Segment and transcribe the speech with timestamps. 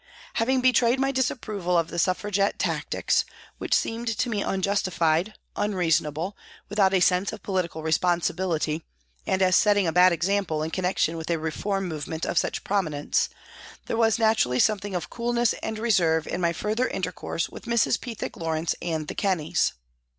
[0.33, 3.23] Having betrayed my disapproval of the Suffra gette" tactics,"
[3.59, 6.35] which seemed to me unjustified, unreasonable,
[6.69, 8.81] without a sense of political responsi bility,
[9.27, 13.29] and as setting a bad example in connection with a reform movement of such prominence,
[13.85, 18.01] there was naturally something of coolness and reserve in my further intercourse with Mrs.
[18.01, 19.73] Pethick Lawrence and the Kenneys.